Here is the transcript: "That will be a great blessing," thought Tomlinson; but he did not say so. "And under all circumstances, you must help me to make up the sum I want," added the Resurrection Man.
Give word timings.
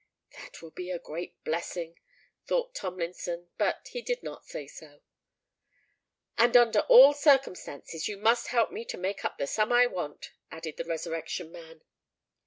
"That 0.31 0.63
will 0.63 0.71
be 0.71 0.89
a 0.89 0.97
great 0.97 1.43
blessing," 1.43 1.99
thought 2.47 2.73
Tomlinson; 2.73 3.51
but 3.59 3.87
he 3.89 4.01
did 4.01 4.23
not 4.23 4.47
say 4.47 4.65
so. 4.65 5.01
"And 6.39 6.57
under 6.57 6.79
all 6.89 7.13
circumstances, 7.13 8.07
you 8.07 8.17
must 8.17 8.47
help 8.47 8.71
me 8.71 8.83
to 8.85 8.97
make 8.97 9.23
up 9.23 9.37
the 9.37 9.45
sum 9.45 9.71
I 9.71 9.85
want," 9.85 10.31
added 10.49 10.77
the 10.77 10.85
Resurrection 10.85 11.51
Man. 11.51 11.83